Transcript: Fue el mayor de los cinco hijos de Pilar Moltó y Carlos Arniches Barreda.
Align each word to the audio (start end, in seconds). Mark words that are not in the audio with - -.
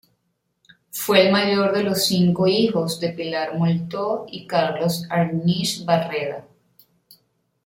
Fue 0.89 1.27
el 1.27 1.31
mayor 1.31 1.73
de 1.73 1.83
los 1.83 2.07
cinco 2.07 2.47
hijos 2.47 2.99
de 2.99 3.09
Pilar 3.11 3.55
Moltó 3.55 4.25
y 4.31 4.47
Carlos 4.47 5.05
Arniches 5.11 5.85
Barreda. 5.85 6.47